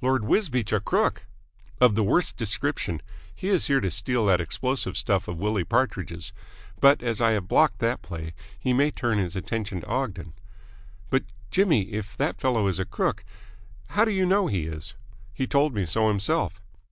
[0.00, 1.26] "Lord Wisbeach a crook!"
[1.80, 3.02] "Of the worst description.
[3.34, 6.32] He is here to steal that explosive stuff of Willie Partridge's.
[6.80, 10.32] But as I have blocked that play, he may turn his attention to Ogden."
[11.10, 13.24] "But, Jimmy, if that fellow is a crook
[13.88, 14.94] how do you know he is?"
[15.32, 16.62] "He told me so himself."